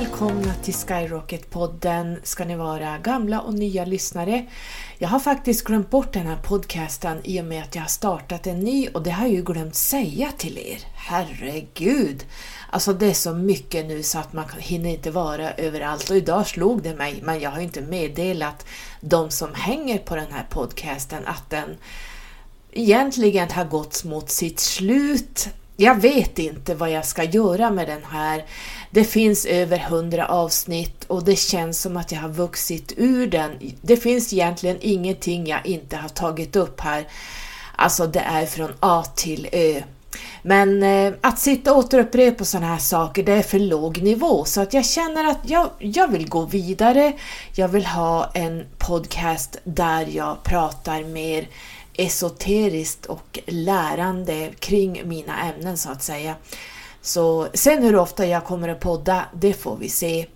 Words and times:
välkomna 0.00 0.54
till 0.62 0.74
Skyrocket-podden 0.74 2.16
ska 2.22 2.44
ni 2.44 2.56
vara 2.56 2.98
gamla 2.98 3.40
och 3.40 3.54
nya 3.54 3.84
lyssnare. 3.84 4.46
Jag 4.98 5.08
har 5.08 5.20
faktiskt 5.20 5.64
glömt 5.64 5.90
bort 5.90 6.12
den 6.12 6.26
här 6.26 6.36
podcasten 6.36 7.20
i 7.24 7.40
och 7.40 7.44
med 7.44 7.62
att 7.62 7.74
jag 7.74 7.82
har 7.82 7.88
startat 7.88 8.46
en 8.46 8.60
ny 8.60 8.88
och 8.88 9.02
det 9.02 9.10
har 9.10 9.26
jag 9.26 9.34
ju 9.34 9.42
glömt 9.42 9.74
säga 9.74 10.32
till 10.36 10.58
er. 10.58 10.78
Herregud! 10.94 12.24
Alltså 12.70 12.92
det 12.92 13.06
är 13.06 13.14
så 13.14 13.34
mycket 13.34 13.86
nu 13.86 14.02
så 14.02 14.18
att 14.18 14.32
man 14.32 14.44
hinner 14.58 14.90
inte 14.90 15.10
vara 15.10 15.52
överallt 15.52 16.10
och 16.10 16.16
idag 16.16 16.46
slog 16.46 16.82
det 16.82 16.94
mig, 16.94 17.20
men 17.22 17.40
jag 17.40 17.50
har 17.50 17.60
inte 17.60 17.80
meddelat 17.80 18.66
de 19.00 19.30
som 19.30 19.54
hänger 19.54 19.98
på 19.98 20.16
den 20.16 20.32
här 20.32 20.46
podcasten 20.50 21.26
att 21.26 21.50
den 21.50 21.76
egentligen 22.72 23.50
har 23.50 23.64
gått 23.64 24.04
mot 24.04 24.30
sitt 24.30 24.60
slut. 24.60 25.48
Jag 25.78 26.00
vet 26.00 26.38
inte 26.38 26.74
vad 26.74 26.90
jag 26.90 27.06
ska 27.06 27.24
göra 27.24 27.70
med 27.70 27.88
den 27.88 28.04
här. 28.04 28.44
Det 28.90 29.04
finns 29.04 29.44
över 29.44 29.78
hundra 29.78 30.26
avsnitt 30.26 31.04
och 31.04 31.24
det 31.24 31.36
känns 31.36 31.80
som 31.80 31.96
att 31.96 32.12
jag 32.12 32.18
har 32.18 32.28
vuxit 32.28 32.92
ur 32.96 33.26
den. 33.26 33.50
Det 33.82 33.96
finns 33.96 34.32
egentligen 34.32 34.76
ingenting 34.80 35.46
jag 35.46 35.66
inte 35.66 35.96
har 35.96 36.08
tagit 36.08 36.56
upp 36.56 36.80
här. 36.80 37.06
Alltså 37.76 38.06
det 38.06 38.20
är 38.20 38.46
från 38.46 38.72
A 38.80 39.04
till 39.16 39.48
Ö. 39.52 39.82
Men 40.42 40.82
eh, 40.82 41.12
att 41.20 41.38
sitta 41.38 41.72
och 41.72 41.78
återupprepa 41.78 42.44
sådana 42.44 42.66
här 42.66 42.78
saker, 42.78 43.22
det 43.22 43.32
är 43.32 43.42
för 43.42 43.58
låg 43.58 44.02
nivå. 44.02 44.44
Så 44.44 44.60
att 44.60 44.74
jag 44.74 44.86
känner 44.86 45.30
att 45.30 45.40
jag, 45.50 45.70
jag 45.78 46.08
vill 46.08 46.28
gå 46.28 46.44
vidare. 46.44 47.12
Jag 47.54 47.68
vill 47.68 47.86
ha 47.86 48.30
en 48.34 48.64
podcast 48.78 49.56
där 49.64 50.06
jag 50.10 50.42
pratar 50.42 51.04
mer 51.04 51.48
esoteriskt 51.98 53.06
och 53.06 53.38
lärande 53.46 54.50
kring 54.58 55.08
mina 55.08 55.42
ämnen 55.42 55.76
så 55.76 55.90
att 55.90 56.02
säga. 56.02 56.34
Så 57.00 57.48
sen 57.54 57.82
hur 57.82 57.96
ofta 57.96 58.26
jag 58.26 58.44
kommer 58.44 58.68
att 58.68 58.80
podda, 58.80 59.24
det 59.34 59.52
får 59.52 59.76
vi 59.76 59.88
se. 59.88 60.26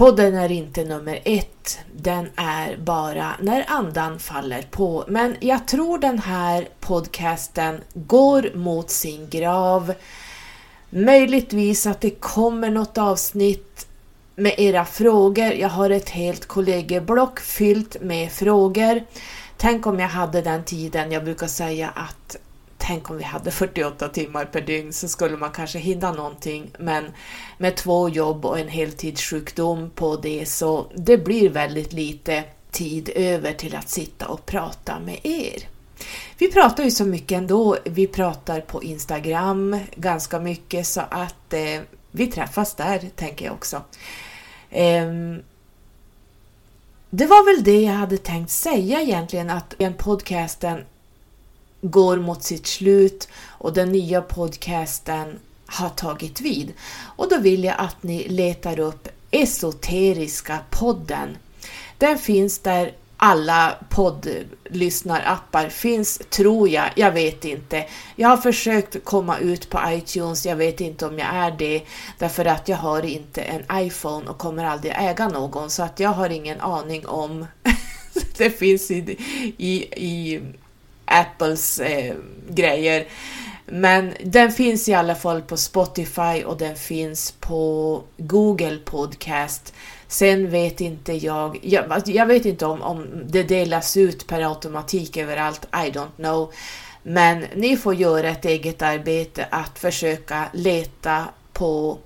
Podden 0.00 0.34
är 0.34 0.52
inte 0.52 0.84
nummer 0.84 1.20
ett, 1.24 1.78
den 1.96 2.28
är 2.36 2.76
bara 2.76 3.32
när 3.40 3.64
andan 3.68 4.18
faller 4.18 4.62
på. 4.70 5.04
Men 5.08 5.36
jag 5.40 5.68
tror 5.68 5.98
den 5.98 6.18
här 6.18 6.68
podcasten 6.80 7.80
går 7.94 8.50
mot 8.54 8.90
sin 8.90 9.28
grav. 9.30 9.94
Möjligtvis 10.90 11.86
att 11.86 12.00
det 12.00 12.10
kommer 12.10 12.70
något 12.70 12.98
avsnitt 12.98 13.86
med 14.34 14.54
era 14.58 14.84
frågor. 14.84 15.52
Jag 15.52 15.68
har 15.68 15.90
ett 15.90 16.08
helt 16.08 16.46
kollegieblock 16.46 17.40
fyllt 17.40 17.96
med 18.00 18.32
frågor. 18.32 19.02
Tänk 19.60 19.86
om 19.86 19.98
jag 19.98 20.08
hade 20.08 20.42
den 20.42 20.64
tiden, 20.64 21.12
jag 21.12 21.24
brukar 21.24 21.46
säga 21.46 21.88
att 21.88 22.36
tänk 22.78 23.10
om 23.10 23.16
vi 23.16 23.24
hade 23.24 23.50
48 23.50 24.08
timmar 24.08 24.44
per 24.44 24.60
dygn 24.60 24.92
så 24.92 25.08
skulle 25.08 25.36
man 25.36 25.50
kanske 25.50 25.78
hinna 25.78 26.12
någonting 26.12 26.70
men 26.78 27.04
med 27.58 27.76
två 27.76 28.08
jobb 28.08 28.44
och 28.44 28.58
en 28.58 28.68
heltidssjukdom 28.68 29.90
på 29.90 30.16
det 30.16 30.48
så 30.48 30.86
det 30.94 31.18
blir 31.18 31.50
väldigt 31.50 31.92
lite 31.92 32.44
tid 32.70 33.10
över 33.14 33.52
till 33.52 33.76
att 33.76 33.88
sitta 33.88 34.28
och 34.28 34.46
prata 34.46 35.00
med 35.00 35.18
er. 35.22 35.68
Vi 36.38 36.52
pratar 36.52 36.84
ju 36.84 36.90
så 36.90 37.04
mycket 37.04 37.38
ändå, 37.38 37.76
vi 37.84 38.06
pratar 38.06 38.60
på 38.60 38.82
Instagram 38.82 39.78
ganska 39.96 40.40
mycket 40.40 40.86
så 40.86 41.00
att 41.10 41.52
eh, 41.52 41.80
vi 42.10 42.26
träffas 42.26 42.74
där 42.74 43.10
tänker 43.16 43.44
jag 43.44 43.54
också. 43.54 43.82
Eh, 44.70 45.06
det 47.10 47.26
var 47.26 47.54
väl 47.54 47.64
det 47.64 47.80
jag 47.80 47.92
hade 47.92 48.18
tänkt 48.18 48.50
säga 48.50 49.02
egentligen 49.02 49.50
att 49.50 49.74
den 49.78 49.94
podcasten 49.94 50.84
går 51.80 52.16
mot 52.16 52.42
sitt 52.42 52.66
slut 52.66 53.28
och 53.48 53.72
den 53.72 53.92
nya 53.92 54.22
podcasten 54.22 55.38
har 55.66 55.88
tagit 55.88 56.40
vid. 56.40 56.72
Och 57.16 57.28
då 57.30 57.38
vill 57.38 57.64
jag 57.64 57.74
att 57.78 58.02
ni 58.02 58.28
letar 58.28 58.78
upp 58.78 59.08
Esoteriska 59.30 60.58
podden. 60.70 61.36
Den 61.98 62.18
finns 62.18 62.58
där 62.58 62.92
alla 63.22 63.74
poddlyssnarappar 63.88 65.68
finns, 65.68 66.18
tror 66.18 66.68
jag. 66.68 66.90
Jag 66.94 67.12
vet 67.12 67.44
inte. 67.44 67.86
Jag 68.16 68.28
har 68.28 68.36
försökt 68.36 69.04
komma 69.04 69.38
ut 69.38 69.70
på 69.70 69.80
iTunes, 69.88 70.46
jag 70.46 70.56
vet 70.56 70.80
inte 70.80 71.06
om 71.06 71.18
jag 71.18 71.28
är 71.34 71.50
det, 71.50 71.82
därför 72.18 72.44
att 72.44 72.68
jag 72.68 72.76
har 72.76 73.04
inte 73.04 73.42
en 73.42 73.62
iPhone 73.86 74.30
och 74.30 74.38
kommer 74.38 74.64
aldrig 74.64 74.94
äga 74.96 75.28
någon, 75.28 75.70
så 75.70 75.82
att 75.82 76.00
jag 76.00 76.10
har 76.10 76.30
ingen 76.30 76.60
aning 76.60 77.06
om 77.06 77.46
det 78.38 78.50
finns 78.50 78.90
i, 78.90 79.16
i, 79.58 79.74
i 80.06 80.40
Apples 81.04 81.80
eh, 81.80 82.14
grejer. 82.48 83.06
Men 83.66 84.14
den 84.24 84.52
finns 84.52 84.88
i 84.88 84.94
alla 84.94 85.14
fall 85.14 85.42
på 85.42 85.56
Spotify 85.56 86.44
och 86.46 86.58
den 86.58 86.76
finns 86.76 87.30
på 87.40 88.02
Google 88.16 88.78
Podcast. 88.84 89.74
Sen 90.10 90.50
vet 90.50 90.80
inte 90.80 91.12
jag, 91.12 91.58
jag, 91.62 91.92
alltså, 91.92 92.10
jag 92.10 92.26
vet 92.26 92.44
inte 92.44 92.66
om, 92.66 92.82
om 92.82 93.06
det 93.26 93.42
delas 93.42 93.96
ut 93.96 94.26
per 94.26 94.48
automatik 94.48 95.16
överallt, 95.16 95.66
I 95.72 95.90
don't 95.90 96.16
know. 96.16 96.52
Men 97.02 97.44
ni 97.54 97.76
får 97.76 97.94
göra 97.94 98.28
ett 98.28 98.44
eget 98.44 98.82
arbete 98.82 99.46
att 99.50 99.78
försöka 99.78 100.48
leta 100.52 101.24
på 101.52 101.98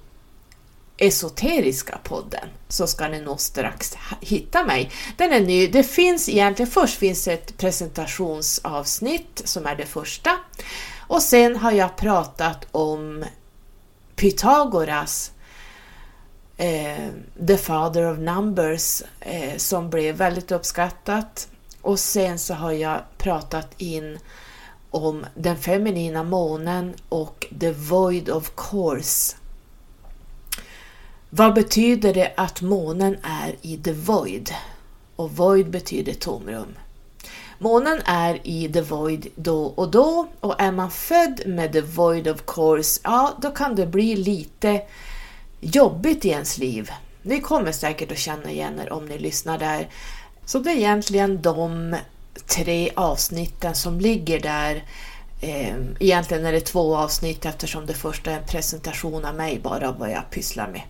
Esoteriska 0.96 1.98
podden 2.02 2.48
så 2.68 2.86
ska 2.86 3.08
ni 3.08 3.20
nog 3.20 3.40
strax 3.40 3.96
hitta 4.20 4.64
mig. 4.64 4.90
Den 5.16 5.32
är 5.32 5.40
ny. 5.40 5.66
Det 5.68 5.82
finns 5.82 6.28
egentligen, 6.28 6.70
först 6.70 6.98
finns 6.98 7.28
ett 7.28 7.58
presentationsavsnitt 7.58 9.42
som 9.44 9.66
är 9.66 9.76
det 9.76 9.86
första 9.86 10.30
och 10.98 11.22
sen 11.22 11.56
har 11.56 11.72
jag 11.72 11.96
pratat 11.96 12.66
om 12.70 13.24
Pythagoras 14.16 15.30
eh, 16.56 17.08
The 17.46 17.56
Father 17.56 18.12
of 18.12 18.18
Numbers 18.18 19.02
eh, 19.20 19.56
som 19.56 19.90
blev 19.90 20.16
väldigt 20.16 20.52
uppskattat 20.52 21.48
och 21.80 21.98
sen 21.98 22.38
så 22.38 22.54
har 22.54 22.72
jag 22.72 23.00
pratat 23.18 23.68
in 23.78 24.18
om 24.90 25.26
den 25.34 25.56
feminina 25.56 26.22
månen 26.22 26.94
och 27.08 27.46
The 27.60 27.72
Void 27.72 28.30
of 28.30 28.52
Course 28.56 29.36
vad 31.36 31.54
betyder 31.54 32.14
det 32.14 32.32
att 32.36 32.60
månen 32.60 33.16
är 33.22 33.54
i 33.62 33.76
the 33.76 33.92
void? 33.92 34.50
Och 35.16 35.30
void 35.30 35.70
betyder 35.70 36.12
tomrum. 36.12 36.68
Månen 37.58 38.00
är 38.04 38.40
i 38.42 38.72
the 38.72 38.80
void 38.80 39.26
då 39.34 39.64
och 39.64 39.90
då 39.90 40.26
och 40.40 40.60
är 40.60 40.72
man 40.72 40.90
född 40.90 41.42
med 41.46 41.72
the 41.72 41.80
void 41.80 42.28
of 42.28 42.42
course, 42.46 43.00
ja 43.04 43.32
då 43.42 43.50
kan 43.50 43.74
det 43.74 43.86
bli 43.86 44.16
lite 44.16 44.82
jobbigt 45.64 46.24
i 46.24 46.28
ens 46.28 46.58
liv. 46.58 46.90
Ni 47.22 47.40
kommer 47.40 47.72
säkert 47.72 48.12
att 48.12 48.18
känna 48.18 48.50
igen 48.50 48.80
er 48.80 48.92
om 48.92 49.06
ni 49.06 49.18
lyssnar 49.18 49.58
där. 49.58 49.88
Så 50.44 50.58
det 50.58 50.70
är 50.70 50.76
egentligen 50.76 51.42
de 51.42 51.96
tre 52.46 52.90
avsnitten 52.94 53.74
som 53.74 54.00
ligger 54.00 54.40
där. 54.40 54.84
Ehm, 55.40 55.96
egentligen 56.00 56.46
är 56.46 56.52
det 56.52 56.60
två 56.60 56.96
avsnitt 56.96 57.44
eftersom 57.44 57.86
det 57.86 57.94
första 57.94 58.30
är 58.30 58.36
en 58.36 58.46
presentation 58.46 59.24
av 59.24 59.34
mig 59.34 59.60
bara 59.62 59.92
vad 59.92 60.10
jag 60.10 60.30
pysslar 60.30 60.68
med. 60.68 60.82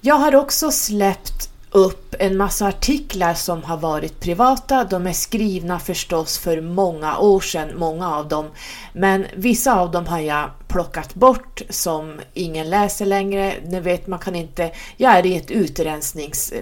Jag 0.00 0.14
har 0.14 0.34
också 0.34 0.70
släppt 0.70 1.50
upp 1.70 2.09
en 2.20 2.36
massa 2.36 2.66
artiklar 2.66 3.34
som 3.34 3.62
har 3.62 3.76
varit 3.76 4.20
privata. 4.20 4.84
De 4.84 5.06
är 5.06 5.12
skrivna 5.12 5.78
förstås 5.78 6.38
för 6.38 6.60
många 6.60 7.18
år 7.18 7.40
sedan, 7.40 7.68
många 7.76 8.16
av 8.16 8.28
dem. 8.28 8.50
Men 8.92 9.26
vissa 9.36 9.80
av 9.80 9.90
dem 9.90 10.06
har 10.06 10.18
jag 10.18 10.50
plockat 10.68 11.14
bort 11.14 11.62
som 11.68 12.20
ingen 12.34 12.70
läser 12.70 13.06
längre. 13.06 13.54
Ni 13.64 13.80
vet, 13.80 14.06
man 14.06 14.18
kan 14.18 14.34
inte... 14.34 14.72
Jag 14.96 15.18
är 15.18 15.26
i 15.26 15.36
ett 15.36 15.50
utrensnings... 15.50 16.52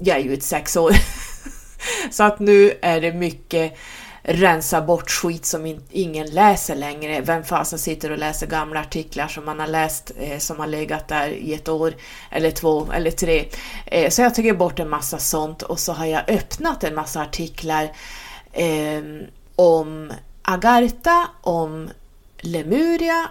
Jag 0.00 0.16
är 0.16 0.22
ju 0.22 0.34
ett 0.34 0.42
sexår! 0.42 0.92
Så 2.10 2.22
att 2.24 2.40
nu 2.40 2.78
är 2.82 3.00
det 3.00 3.12
mycket 3.12 3.76
rensa 4.26 4.80
bort 4.80 5.10
skit 5.10 5.46
som 5.46 5.78
ingen 5.90 6.26
läser 6.26 6.76
längre. 6.76 7.20
Vem 7.20 7.44
fasen 7.44 7.78
sitter 7.78 8.10
och 8.10 8.18
läser 8.18 8.46
gamla 8.46 8.80
artiklar 8.80 9.28
som 9.28 9.44
man 9.44 9.60
har 9.60 9.66
läst 9.66 10.12
eh, 10.18 10.38
som 10.38 10.58
har 10.58 10.66
legat 10.66 11.08
där 11.08 11.28
i 11.28 11.54
ett 11.54 11.68
år 11.68 11.94
eller 12.30 12.50
två 12.50 12.88
eller 12.92 13.10
tre. 13.10 13.44
Eh, 13.86 14.10
så 14.10 14.22
jag 14.22 14.34
tagit 14.34 14.58
bort 14.58 14.78
en 14.78 14.88
massa 14.88 15.18
sånt 15.18 15.62
och 15.62 15.80
så 15.80 15.92
har 15.92 16.06
jag 16.06 16.30
öppnat 16.30 16.84
en 16.84 16.94
massa 16.94 17.22
artiklar 17.22 17.92
eh, 18.52 19.02
om 19.56 20.12
Agartha, 20.42 21.28
om 21.40 21.90
Lemuria, 22.38 23.28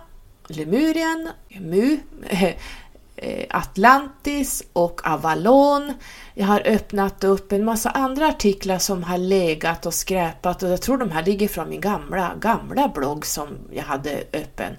Lemurien, 0.48 1.30
Mu, 1.60 1.98
Eh, 3.24 3.46
Atlantis 3.50 4.64
och 4.74 5.08
Avalon. 5.08 5.94
Jag 6.34 6.46
har 6.46 6.68
öppnat 6.68 7.24
upp 7.24 7.52
en 7.52 7.66
massa 7.66 7.90
andra 7.90 8.28
artiklar 8.28 8.78
som 8.78 9.04
har 9.04 9.18
legat 9.18 9.86
och 9.86 9.94
skräpat 9.94 10.64
och 10.64 10.70
jag 10.70 10.82
tror 10.82 10.98
de 10.98 11.12
här 11.12 11.24
ligger 11.24 11.48
från 11.48 11.70
min 11.70 11.82
gamla, 11.82 12.36
gamla 12.40 12.88
blogg 12.88 13.26
som 13.26 13.48
jag 13.72 13.84
hade 13.84 14.24
öppen. 14.34 14.74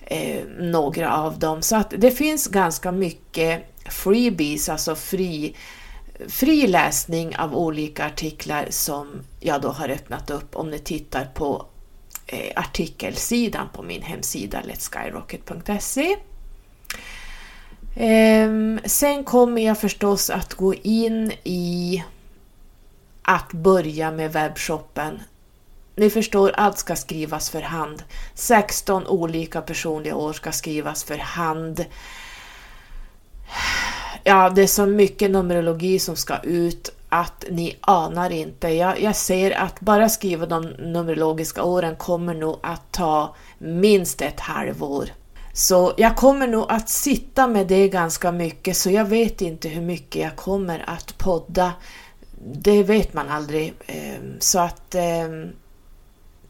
Eh, 0.00 0.44
några 0.58 1.16
av 1.16 1.38
dem. 1.38 1.62
Så 1.62 1.76
att 1.76 1.94
det 1.98 2.10
finns 2.10 2.46
ganska 2.46 2.92
mycket 2.92 3.74
freebies, 3.90 4.68
alltså 4.68 4.94
fri, 4.94 5.56
fri 6.28 6.66
läsning 6.66 7.36
av 7.36 7.56
olika 7.56 8.06
artiklar 8.06 8.66
som 8.70 9.08
jag 9.40 9.62
då 9.62 9.68
har 9.68 9.88
öppnat 9.88 10.30
upp 10.30 10.56
om 10.56 10.70
ni 10.70 10.78
tittar 10.78 11.24
på 11.24 11.66
eh, 12.26 12.52
artikelsidan 12.56 13.68
på 13.72 13.82
min 13.82 14.02
hemsida 14.02 14.60
letskyrocket.se. 14.64 16.16
Ehm, 17.94 18.80
sen 18.84 19.24
kommer 19.24 19.62
jag 19.62 19.80
förstås 19.80 20.30
att 20.30 20.54
gå 20.54 20.74
in 20.74 21.32
i 21.44 22.04
att 23.22 23.52
börja 23.52 24.10
med 24.10 24.32
webbshoppen. 24.32 25.20
Ni 25.96 26.10
förstår, 26.10 26.52
allt 26.54 26.78
ska 26.78 26.96
skrivas 26.96 27.50
för 27.50 27.60
hand. 27.60 28.02
16 28.34 29.06
olika 29.06 29.60
personliga 29.60 30.16
år 30.16 30.32
ska 30.32 30.52
skrivas 30.52 31.04
för 31.04 31.18
hand. 31.18 31.84
Ja, 34.24 34.50
det 34.50 34.62
är 34.62 34.66
så 34.66 34.86
mycket 34.86 35.30
numerologi 35.30 35.98
som 35.98 36.16
ska 36.16 36.38
ut 36.38 36.90
att 37.08 37.44
ni 37.50 37.76
anar 37.80 38.30
inte. 38.30 38.68
Jag, 38.68 39.00
jag 39.00 39.16
ser 39.16 39.50
att 39.50 39.80
bara 39.80 40.08
skriva 40.08 40.46
de 40.46 40.62
numerologiska 40.62 41.62
åren 41.62 41.96
kommer 41.96 42.34
nog 42.34 42.58
att 42.62 42.92
ta 42.92 43.34
minst 43.58 44.22
ett 44.22 44.40
halvår. 44.40 45.08
Så 45.52 45.94
jag 45.96 46.16
kommer 46.16 46.46
nog 46.46 46.66
att 46.68 46.88
sitta 46.88 47.46
med 47.46 47.66
det 47.66 47.88
ganska 47.88 48.32
mycket, 48.32 48.76
så 48.76 48.90
jag 48.90 49.04
vet 49.04 49.40
inte 49.40 49.68
hur 49.68 49.82
mycket 49.82 50.22
jag 50.22 50.36
kommer 50.36 50.84
att 50.86 51.18
podda. 51.18 51.72
Det 52.54 52.82
vet 52.82 53.14
man 53.14 53.28
aldrig. 53.28 53.74
Ehm, 53.86 54.36
så 54.40 54.58
att 54.58 54.94
ehm, 54.94 55.48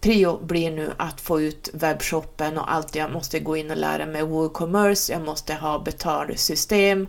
prio 0.00 0.38
blir 0.44 0.70
nu 0.70 0.90
att 0.96 1.20
få 1.20 1.40
ut 1.40 1.70
webbshoppen 1.72 2.58
och 2.58 2.72
allt. 2.72 2.94
Jag 2.94 3.12
måste 3.12 3.40
gå 3.40 3.56
in 3.56 3.70
och 3.70 3.76
lära 3.76 4.06
mig 4.06 4.22
WooCommerce, 4.22 5.12
jag 5.12 5.22
måste 5.22 5.54
ha 5.54 5.78
betalsystem 5.78 7.06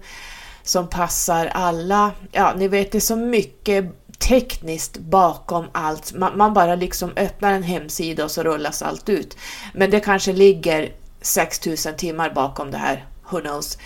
som 0.63 0.88
passar 0.88 1.46
alla. 1.46 2.12
Ja, 2.31 2.54
ni 2.57 2.68
vet, 2.68 2.92
det 2.92 2.98
är 2.98 3.00
så 3.00 3.16
mycket 3.16 3.86
tekniskt 4.19 4.98
bakom 4.98 5.66
allt. 5.72 6.13
Man, 6.13 6.38
man, 6.38 6.54
bara 6.54 6.75
liksom 6.75 7.12
öppnar 7.16 7.54
en 7.54 7.63
hemsida 7.63 8.24
och 8.24 8.31
så 8.31 8.44
rullas 8.44 8.81
allt 8.81 9.10
ut. 9.10 9.38
Men 9.74 9.89
det 9.89 10.00
kanske 10.00 10.34
ligger 10.34 10.92
6000 11.24 11.96
timmar 11.96 12.30
bakom 12.30 12.72
det 12.72 12.78
här, 12.78 13.06
who 13.30 13.40
knows. 13.40 13.78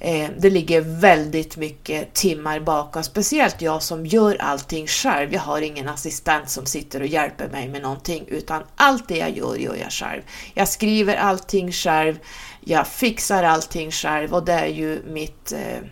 Eh, 0.00 0.30
det 0.38 0.50
ligger 0.50 0.80
väldigt 0.80 1.56
mycket 1.56 2.14
timmar 2.14 2.60
bakom, 2.60 3.02
speciellt 3.02 3.62
jag 3.62 3.82
som 3.82 4.06
gör 4.06 4.36
allting 4.40 4.86
själv. 4.86 5.34
Jag 5.34 5.40
har 5.40 5.60
ingen 5.60 5.88
assistent 5.88 6.50
som 6.50 6.66
sitter 6.66 7.00
och 7.00 7.06
hjälper 7.06 7.48
mig 7.48 7.68
med 7.68 7.82
någonting, 7.82 8.24
utan 8.28 8.62
allt 8.76 9.08
det 9.08 9.16
jag 9.16 9.36
gör, 9.36 9.56
gör 9.56 9.74
jag 9.74 9.92
själv. 9.92 10.22
Jag 10.54 10.68
skriver 10.68 11.16
allting 11.16 11.72
själv, 11.72 12.18
jag 12.60 12.86
fixar 12.88 13.42
allting 13.42 13.90
själv 13.90 14.34
och 14.34 14.44
det 14.44 14.52
är 14.52 14.66
ju 14.66 15.02
mitt 15.06 15.52
eh, 15.52 15.88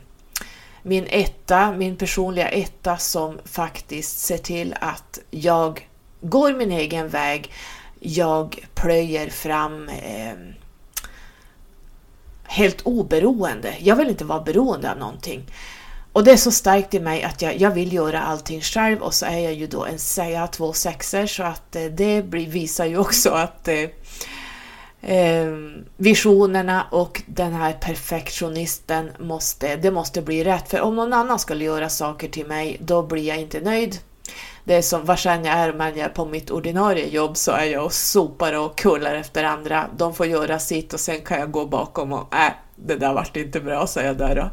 min 0.86 1.06
etta, 1.08 1.72
min 1.72 1.96
personliga 1.96 2.48
etta 2.48 2.96
som 2.96 3.38
faktiskt 3.44 4.18
ser 4.18 4.38
till 4.38 4.74
att 4.80 5.18
jag 5.30 5.88
går 6.20 6.52
min 6.52 6.72
egen 6.72 7.08
väg. 7.08 7.52
Jag 8.00 8.66
plöjer 8.74 9.30
fram 9.30 9.88
eh, 9.88 10.34
helt 12.48 12.82
oberoende. 12.82 13.74
Jag 13.80 13.96
vill 13.96 14.08
inte 14.08 14.24
vara 14.24 14.40
beroende 14.40 14.90
av 14.90 14.98
någonting. 14.98 15.46
Och 16.16 16.24
det 16.24 16.32
är 16.32 16.36
så 16.36 16.50
starkt 16.50 16.94
i 16.94 17.00
mig 17.00 17.22
att 17.22 17.42
jag, 17.42 17.60
jag 17.60 17.70
vill 17.70 17.92
göra 17.92 18.22
allting 18.22 18.60
själv 18.60 19.02
och 19.02 19.14
så 19.14 19.26
är 19.26 19.38
jag 19.38 19.54
ju 19.54 19.66
då 19.66 19.84
en, 19.84 19.98
jag 20.32 20.40
har 20.40 20.46
två 20.46 20.72
sexer 20.72 21.26
så 21.26 21.42
att 21.42 21.76
eh, 21.76 21.84
det 21.84 22.22
blir, 22.22 22.46
visar 22.46 22.84
ju 22.84 22.98
också 22.98 23.30
att 23.30 23.68
eh, 23.68 23.84
eh, 25.00 25.52
visionerna 25.96 26.86
och 26.90 27.22
den 27.26 27.52
här 27.52 27.72
perfektionisten 27.72 29.10
måste, 29.18 29.76
det 29.76 29.90
måste 29.90 30.22
bli 30.22 30.44
rätt. 30.44 30.68
För 30.68 30.80
om 30.80 30.96
någon 30.96 31.12
annan 31.12 31.38
skulle 31.38 31.64
göra 31.64 31.88
saker 31.88 32.28
till 32.28 32.46
mig, 32.46 32.76
då 32.80 33.02
blir 33.02 33.28
jag 33.28 33.38
inte 33.38 33.60
nöjd. 33.60 33.98
Det 34.66 34.74
är 34.74 34.82
som 34.82 35.04
var 35.04 35.20
jag 35.24 35.46
är, 35.46 35.72
men 35.72 35.96
jag 35.96 36.04
är 36.04 36.08
på 36.08 36.24
mitt 36.24 36.50
ordinarie 36.50 37.08
jobb 37.08 37.36
så 37.36 37.52
är 37.52 37.64
jag 37.64 37.84
och 37.84 37.92
sopar 37.92 38.52
och 38.52 38.78
kullar 38.78 39.14
efter 39.14 39.44
andra. 39.44 39.86
De 39.96 40.14
får 40.14 40.26
göra 40.26 40.58
sitt 40.58 40.94
och 40.94 41.00
sen 41.00 41.20
kan 41.20 41.40
jag 41.40 41.50
gå 41.50 41.66
bakom 41.66 42.12
och 42.12 42.34
äh, 42.34 42.52
det 42.76 42.96
där 42.96 43.14
vart 43.14 43.36
inte 43.36 43.60
bra, 43.60 43.86
säger 43.86 44.06
jag 44.06 44.16
där. 44.16 44.38
Och 44.38 44.48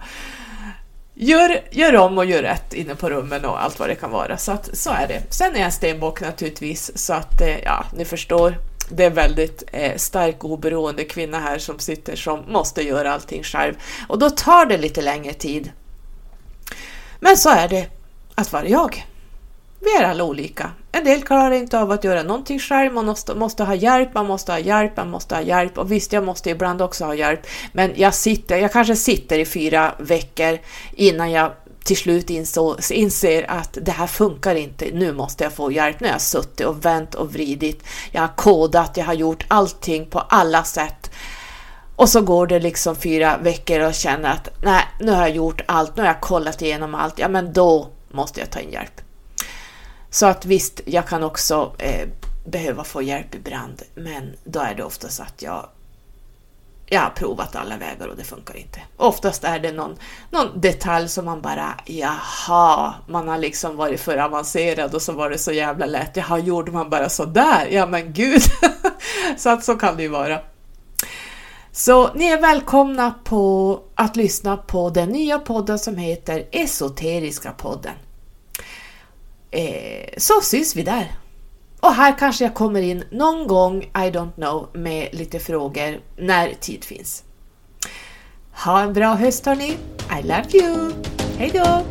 gör, 1.13 1.59
gör 1.71 1.95
om 1.95 2.17
och 2.17 2.25
gör 2.25 2.41
rätt 2.41 2.73
inne 2.73 2.95
på 2.95 3.09
rummen 3.09 3.45
och 3.45 3.63
allt 3.63 3.79
vad 3.79 3.89
det 3.89 3.95
kan 3.95 4.11
vara. 4.11 4.37
Så 4.37 4.51
att, 4.51 4.77
så 4.77 4.89
är 4.89 5.07
det. 5.07 5.33
Sen 5.33 5.51
är 5.51 5.57
jag 5.57 5.65
en 5.65 5.71
stenbock 5.71 6.21
naturligtvis, 6.21 6.97
så 6.97 7.13
att 7.13 7.41
eh, 7.41 7.59
ja, 7.63 7.85
ni 7.93 8.05
förstår 8.05 8.57
det 8.89 9.03
är 9.03 9.07
en 9.07 9.13
väldigt 9.13 9.63
eh, 9.71 9.95
stark 9.95 10.43
oberoende 10.43 11.03
kvinna 11.03 11.39
här 11.39 11.57
som 11.57 11.79
sitter 11.79 12.15
som 12.15 12.43
måste 12.47 12.81
göra 12.81 13.13
allting 13.13 13.43
själv 13.43 13.73
och 14.07 14.19
då 14.19 14.29
tar 14.29 14.65
det 14.65 14.77
lite 14.77 15.01
längre 15.01 15.33
tid. 15.33 15.71
Men 17.19 17.37
så 17.37 17.49
är 17.49 17.67
det 17.67 17.87
att 18.35 18.51
vara 18.51 18.67
jag. 18.67 19.05
Vi 19.83 19.95
är 19.95 20.03
alla 20.03 20.23
olika. 20.23 20.71
En 20.91 21.03
del 21.03 21.21
klarar 21.21 21.51
inte 21.51 21.79
av 21.79 21.91
att 21.91 22.03
göra 22.03 22.23
någonting 22.23 22.59
själv, 22.59 22.93
man 22.93 23.05
måste, 23.05 23.35
måste 23.35 23.63
ha 23.63 23.75
hjälp, 23.75 24.13
man 24.13 24.27
måste 24.27 24.51
ha 24.51 24.59
hjälp, 24.59 24.97
man 24.97 25.09
måste 25.09 25.35
ha 25.35 25.41
hjälp 25.41 25.77
och 25.77 25.91
visst, 25.91 26.13
jag 26.13 26.23
måste 26.23 26.49
ibland 26.49 26.81
också 26.81 27.05
ha 27.05 27.15
hjälp, 27.15 27.39
men 27.71 27.91
jag 27.95 28.13
sitter, 28.13 28.57
jag 28.57 28.71
kanske 28.71 28.95
sitter 28.95 29.39
i 29.39 29.45
fyra 29.45 29.95
veckor 29.99 30.59
innan 30.95 31.31
jag 31.31 31.51
till 31.83 31.97
slut 31.97 32.29
inså, 32.29 32.77
inser 32.91 33.51
att 33.51 33.77
det 33.81 33.91
här 33.91 34.07
funkar 34.07 34.55
inte, 34.55 34.85
nu 34.93 35.13
måste 35.13 35.43
jag 35.43 35.53
få 35.53 35.71
hjälp. 35.71 35.99
Nu 35.99 36.07
har 36.07 36.13
jag 36.13 36.21
suttit 36.21 36.67
och 36.67 36.85
vänt 36.85 37.15
och 37.15 37.33
vridit, 37.33 37.83
jag 38.11 38.21
har 38.21 38.35
kodat, 38.35 38.97
jag 38.97 39.05
har 39.05 39.13
gjort 39.13 39.45
allting 39.47 40.05
på 40.05 40.19
alla 40.19 40.63
sätt. 40.63 41.11
Och 41.95 42.09
så 42.09 42.21
går 42.21 42.47
det 42.47 42.59
liksom 42.59 42.95
fyra 42.95 43.37
veckor 43.37 43.79
och 43.79 43.93
känner 43.93 44.31
att 44.31 44.49
nej, 44.63 44.83
nu 44.99 45.11
har 45.11 45.21
jag 45.21 45.35
gjort 45.35 45.61
allt, 45.65 45.95
nu 45.95 46.01
har 46.01 46.07
jag 46.07 46.21
kollat 46.21 46.61
igenom 46.61 46.95
allt, 46.95 47.19
ja 47.19 47.27
men 47.27 47.53
då 47.53 47.87
måste 48.11 48.39
jag 48.39 48.49
ta 48.49 48.59
in 48.59 48.71
hjälp. 48.71 49.02
Så 50.13 50.25
att 50.25 50.45
visst, 50.45 50.81
jag 50.85 51.07
kan 51.07 51.23
också 51.23 51.75
eh, 51.77 52.07
behöva 52.45 52.83
få 52.83 53.01
hjälp 53.01 53.35
ibland, 53.35 53.81
men 53.95 54.35
då 54.43 54.59
är 54.59 54.75
det 54.75 54.83
oftast 54.83 55.19
att 55.19 55.41
jag 55.41 55.69
jag 56.85 57.01
har 57.01 57.09
provat 57.09 57.55
alla 57.55 57.77
vägar 57.77 58.07
och 58.07 58.15
det 58.17 58.23
funkar 58.23 58.57
inte. 58.57 58.79
Oftast 58.97 59.43
är 59.43 59.59
det 59.59 59.71
någon, 59.71 59.95
någon 60.29 60.61
detalj 60.61 61.09
som 61.09 61.25
man 61.25 61.41
bara, 61.41 61.75
jaha, 61.85 62.93
man 63.07 63.27
har 63.27 63.37
liksom 63.37 63.75
varit 63.75 63.99
för 63.99 64.17
avancerad 64.17 64.95
och 64.95 65.01
så 65.01 65.11
var 65.11 65.29
det 65.29 65.37
så 65.37 65.51
jävla 65.51 65.85
lätt. 65.85 66.17
Jaha, 66.17 66.37
gjorde 66.39 66.71
man 66.71 66.89
bara 66.89 67.09
sådär? 67.09 67.67
Ja 67.71 67.85
men 67.85 68.13
gud! 68.13 68.41
så 69.37 69.49
att 69.49 69.63
så 69.63 69.75
kan 69.75 69.97
det 69.97 70.03
ju 70.03 70.09
vara. 70.09 70.39
Så 71.71 72.13
ni 72.13 72.25
är 72.25 72.41
välkomna 72.41 73.13
på 73.23 73.79
att 73.95 74.15
lyssna 74.15 74.57
på 74.57 74.89
den 74.89 75.09
nya 75.09 75.39
podden 75.39 75.79
som 75.79 75.97
heter 75.97 76.47
Esoteriska 76.51 77.51
podden. 77.51 77.93
Eh, 79.53 80.09
så 80.17 80.41
syns 80.41 80.75
vi 80.75 80.83
där. 80.83 81.11
Och 81.79 81.93
här 81.93 82.17
kanske 82.19 82.43
jag 82.43 82.53
kommer 82.53 82.81
in 82.81 83.03
någon 83.11 83.47
gång, 83.47 83.83
I 83.83 84.09
don't 84.11 84.33
know, 84.33 84.69
med 84.73 85.09
lite 85.11 85.39
frågor 85.39 85.99
när 86.17 86.53
tid 86.53 86.83
finns. 86.83 87.23
Ha 88.51 88.81
en 88.81 88.93
bra 88.93 89.13
höst 89.13 89.45
hörni! 89.45 89.77
I 90.19 90.23
love 90.23 90.45
you! 90.53 90.91
Hejdå! 91.37 91.83